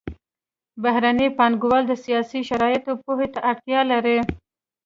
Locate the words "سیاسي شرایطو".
2.03-2.91